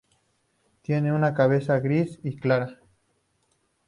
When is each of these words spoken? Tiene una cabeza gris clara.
Tiene 0.81 1.13
una 1.13 1.31
cabeza 1.35 1.79
gris 1.79 2.17
clara. 2.41 2.79